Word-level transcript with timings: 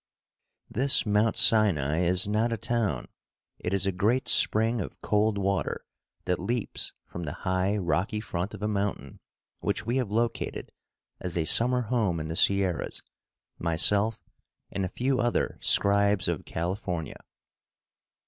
This 0.67 1.05
Mount 1.05 1.35
Sinai 1.35 1.99
is 2.05 2.27
not 2.27 2.51
a 2.51 2.57
town; 2.57 3.07
it 3.59 3.71
is 3.71 3.85
a 3.85 3.91
great 3.91 4.27
spring 4.27 4.81
of 4.81 4.99
cold 5.03 5.37
water 5.37 5.85
that 6.25 6.39
leaps 6.39 6.93
from 7.05 7.21
the 7.21 7.31
high, 7.45 7.77
rocky 7.77 8.19
front 8.19 8.55
of 8.55 8.63
a 8.63 8.67
mountain 8.67 9.19
which 9.59 9.85
we 9.85 9.97
have 9.97 10.09
located 10.09 10.71
as 11.19 11.37
a 11.37 11.45
summer 11.45 11.81
home 11.81 12.19
in 12.19 12.29
the 12.29 12.35
Sierras 12.35 13.03
myself 13.59 14.23
and 14.71 14.83
a 14.85 14.89
few 14.89 15.19
other 15.19 15.59
scribes 15.61 16.27
of 16.27 16.45
California. 16.45 17.19